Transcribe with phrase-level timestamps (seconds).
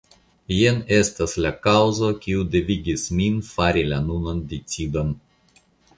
[0.59, 5.13] Jen estas la kaŭzo, kiu devigis min fari la nunan decidon.